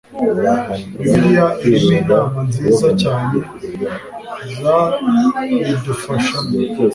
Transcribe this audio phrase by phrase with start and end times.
[0.97, 3.37] bibiliya irimo inama nziza cyane
[4.61, 6.53] zabidufashamo